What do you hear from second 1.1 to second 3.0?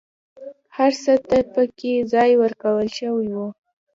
ته پکې ځای ورکول